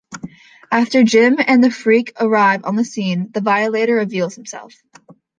[0.71, 4.73] After Jim and the Freak arrive on the scene, the Violator reveals himself.